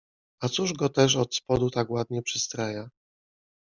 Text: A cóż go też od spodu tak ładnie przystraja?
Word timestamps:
A 0.41 0.49
cóż 0.49 0.73
go 0.73 0.89
też 0.89 1.15
od 1.15 1.35
spodu 1.35 1.69
tak 1.69 1.89
ładnie 1.89 2.21
przystraja? 2.21 2.89